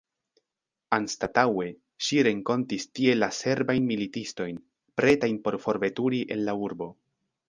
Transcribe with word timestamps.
Anstataŭe, 0.95 1.65
ŝi 2.05 2.17
renkontis 2.27 2.87
tie 2.99 3.13
la 3.17 3.29
serbajn 3.41 3.85
militistojn, 3.93 4.57
pretajn 5.03 5.37
por 5.45 5.59
forveturi 5.67 6.23
el 6.37 6.43
la 6.49 6.57
urbo. 6.69 6.89